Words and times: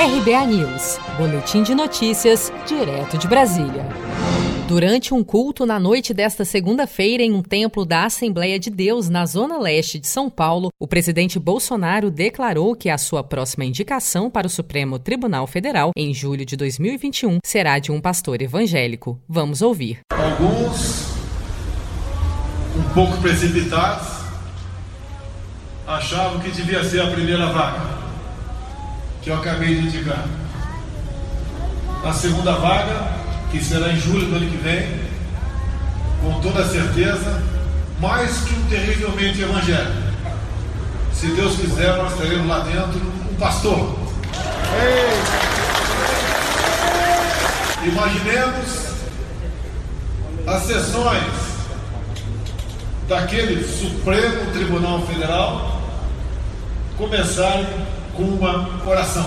RBA 0.00 0.46
News, 0.46 0.98
Boletim 1.18 1.62
de 1.62 1.74
Notícias, 1.74 2.50
direto 2.66 3.18
de 3.18 3.28
Brasília. 3.28 3.86
Durante 4.66 5.12
um 5.12 5.22
culto 5.22 5.66
na 5.66 5.78
noite 5.78 6.14
desta 6.14 6.42
segunda-feira 6.42 7.22
em 7.22 7.34
um 7.34 7.42
templo 7.42 7.84
da 7.84 8.06
Assembleia 8.06 8.58
de 8.58 8.70
Deus 8.70 9.10
na 9.10 9.26
zona 9.26 9.58
leste 9.58 9.98
de 9.98 10.06
São 10.06 10.30
Paulo, 10.30 10.70
o 10.80 10.88
presidente 10.88 11.38
Bolsonaro 11.38 12.10
declarou 12.10 12.74
que 12.74 12.88
a 12.88 12.96
sua 12.96 13.22
próxima 13.22 13.66
indicação 13.66 14.30
para 14.30 14.46
o 14.46 14.50
Supremo 14.50 14.98
Tribunal 14.98 15.46
Federal 15.46 15.90
em 15.94 16.14
julho 16.14 16.46
de 16.46 16.56
2021 16.56 17.40
será 17.44 17.78
de 17.78 17.92
um 17.92 18.00
pastor 18.00 18.40
evangélico. 18.40 19.20
Vamos 19.28 19.60
ouvir. 19.60 20.00
Alguns, 20.14 21.10
um 22.74 22.94
pouco 22.94 23.18
precipitados, 23.20 24.08
achavam 25.86 26.40
que 26.40 26.50
devia 26.52 26.82
ser 26.84 27.02
a 27.02 27.10
primeira 27.10 27.52
vaga, 27.52 27.99
que 29.22 29.30
eu 29.30 29.36
acabei 29.36 29.74
de 29.74 29.86
indicar. 29.86 30.24
A 32.04 32.12
segunda 32.12 32.52
vaga 32.54 33.20
que 33.50 33.62
será 33.62 33.92
em 33.92 33.96
julho 34.00 34.26
do 34.26 34.36
ano 34.36 34.50
que 34.50 34.56
vem, 34.56 35.00
com 36.22 36.40
toda 36.40 36.66
certeza, 36.66 37.42
mais 37.98 38.38
que 38.42 38.54
um 38.54 38.62
terrivelmente 38.68 39.42
evangelho. 39.42 40.10
Se 41.12 41.26
Deus 41.32 41.56
quiser, 41.56 41.96
nós 41.96 42.14
teremos 42.14 42.46
lá 42.46 42.60
dentro 42.60 43.00
um 43.30 43.34
pastor. 43.34 43.98
Ei. 44.82 45.10
Imaginemos 47.88 48.90
as 50.46 50.62
sessões 50.62 51.50
daquele 53.08 53.64
Supremo 53.64 54.52
Tribunal 54.52 55.02
Federal 55.06 55.82
começarem 56.96 57.64
com 57.64 57.99
uma 58.20 58.86
oração. 58.86 59.24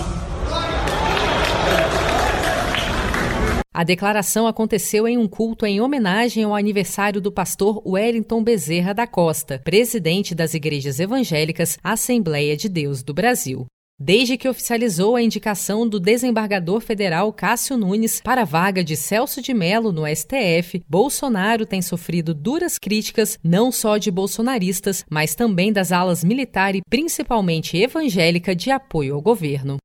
A 3.76 3.82
declaração 3.82 4.46
aconteceu 4.46 5.08
em 5.08 5.18
um 5.18 5.26
culto 5.26 5.66
em 5.66 5.80
homenagem 5.80 6.44
ao 6.44 6.54
aniversário 6.54 7.20
do 7.20 7.32
pastor 7.32 7.82
Wellington 7.84 8.42
Bezerra 8.44 8.94
da 8.94 9.04
Costa, 9.04 9.60
presidente 9.64 10.32
das 10.32 10.54
Igrejas 10.54 11.00
Evangélicas 11.00 11.76
Assembleia 11.82 12.56
de 12.56 12.68
Deus 12.68 13.02
do 13.02 13.12
Brasil. 13.12 13.66
Desde 13.98 14.36
que 14.36 14.48
oficializou 14.48 15.14
a 15.14 15.22
indicação 15.22 15.88
do 15.88 16.00
desembargador 16.00 16.80
federal 16.80 17.32
Cássio 17.32 17.76
Nunes 17.76 18.20
para 18.20 18.42
a 18.42 18.44
vaga 18.44 18.82
de 18.82 18.96
Celso 18.96 19.40
de 19.40 19.54
Mello 19.54 19.92
no 19.92 20.02
STF, 20.04 20.82
Bolsonaro 20.88 21.64
tem 21.64 21.80
sofrido 21.80 22.34
duras 22.34 22.76
críticas 22.76 23.38
não 23.42 23.70
só 23.70 23.96
de 23.96 24.10
bolsonaristas, 24.10 25.04
mas 25.08 25.36
também 25.36 25.72
das 25.72 25.92
alas 25.92 26.24
militar 26.24 26.74
e 26.74 26.82
principalmente 26.90 27.76
evangélica 27.76 28.54
de 28.54 28.72
apoio 28.72 29.14
ao 29.14 29.22
governo. 29.22 29.76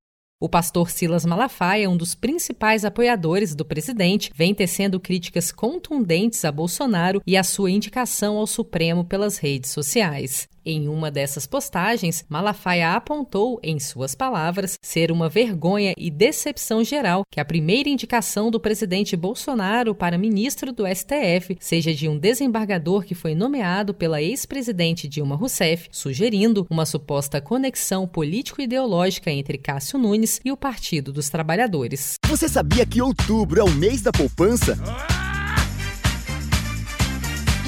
O 0.42 0.50
pastor 0.50 0.90
Silas 0.90 1.26
Malafaia, 1.26 1.90
um 1.90 1.98
dos 1.98 2.16
principais 2.16 2.86
apoiadores 2.86 3.54
do 3.54 3.66
presidente, 3.66 4.32
vem 4.34 4.56
tecendo 4.56 5.00
críticas 5.00 5.52
contundentes 5.52 6.44
a 6.46 6.52
Bolsonaro 6.52 7.22
e 7.28 7.38
a 7.38 7.44
sua 7.44 7.70
indicação 7.70 8.38
ao 8.38 8.48
Supremo 8.48 9.04
pelas 9.04 9.38
redes 9.38 9.70
sociais. 9.70 10.48
Em 10.72 10.88
uma 10.88 11.10
dessas 11.10 11.48
postagens, 11.48 12.24
Malafaia 12.30 12.94
apontou, 12.94 13.60
em 13.64 13.80
suas 13.80 14.14
palavras, 14.14 14.78
ser 14.84 15.12
uma 15.12 15.28
vergonha 15.28 15.96
e 15.98 16.12
decepção 16.12 16.84
geral 16.84 17.24
que 17.32 17.40
a 17.40 17.46
primeira 17.46 17.90
indicação 17.90 18.52
do 18.52 18.60
presidente 18.60 19.16
Bolsonaro 19.18 19.96
para 19.96 20.16
ministro 20.16 20.72
do 20.72 20.84
STF 20.86 21.58
seja 21.60 21.92
de 21.92 22.08
um 22.08 22.20
desembargador 22.20 23.04
que 23.04 23.16
foi 23.16 23.34
nomeado 23.34 23.96
pela 23.96 24.22
ex-presidente 24.22 25.08
Dilma 25.08 25.36
Rousseff, 25.36 25.90
sugerindo 25.92 26.68
uma 26.70 26.86
suposta 26.86 27.42
conexão 27.42 28.08
político-ideológica 28.08 29.32
entre 29.32 29.58
Cássio 29.58 29.98
Nunes 29.98 30.40
e 30.46 30.52
o 30.52 30.58
Partido 30.58 31.12
dos 31.12 31.32
Trabalhadores. 31.32 32.14
Você 32.28 32.48
sabia 32.48 32.86
que 32.86 33.02
outubro 33.02 33.60
é 33.60 33.64
o 33.64 33.72
mês 33.72 34.04
da 34.04 34.12
poupança? 34.12 34.78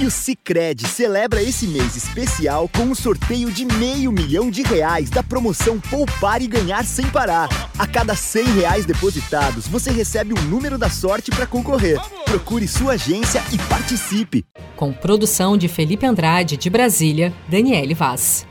E 0.01 0.05
o 0.05 0.09
Cicred 0.09 0.87
celebra 0.87 1.43
esse 1.43 1.67
mês 1.67 1.95
especial 1.95 2.67
com 2.67 2.85
um 2.85 2.95
sorteio 2.95 3.51
de 3.51 3.63
meio 3.63 4.11
milhão 4.11 4.49
de 4.49 4.63
reais 4.63 5.11
da 5.11 5.21
promoção 5.21 5.79
Poupar 5.79 6.41
e 6.41 6.47
Ganhar 6.47 6.83
Sem 6.85 7.07
Parar. 7.11 7.47
A 7.77 7.85
cada 7.85 8.15
100 8.15 8.45
reais 8.45 8.83
depositados, 8.83 9.67
você 9.67 9.91
recebe 9.91 10.33
um 10.33 10.41
número 10.45 10.75
da 10.75 10.89
sorte 10.89 11.29
para 11.29 11.45
concorrer. 11.45 11.99
Procure 12.25 12.67
sua 12.67 12.93
agência 12.93 13.43
e 13.53 13.59
participe. 13.69 14.43
Com 14.75 14.91
produção 14.91 15.55
de 15.55 15.67
Felipe 15.67 16.03
Andrade, 16.03 16.57
de 16.57 16.67
Brasília, 16.67 17.31
Daniele 17.47 17.93
Vaz. 17.93 18.47